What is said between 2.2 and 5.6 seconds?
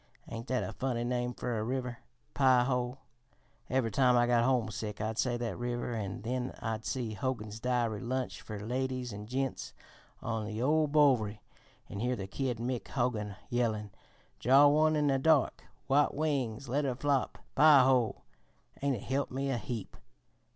Pie ho? Every time I got homesick I'd say that